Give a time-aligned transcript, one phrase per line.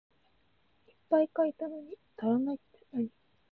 [0.87, 3.09] いっぱい書いたのに足らないってなに？